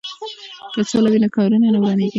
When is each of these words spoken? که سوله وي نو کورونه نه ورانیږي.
که 0.73 0.79
سوله 0.89 1.09
وي 1.11 1.19
نو 1.23 1.27
کورونه 1.35 1.67
نه 1.73 1.79
ورانیږي. 1.81 2.09